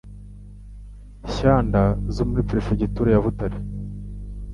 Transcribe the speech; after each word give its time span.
Shyanda 1.33 1.81
zo 2.15 2.23
muri 2.29 2.47
Perefegitura 2.49 3.09
ya 3.11 3.23
Butare). 3.25 3.57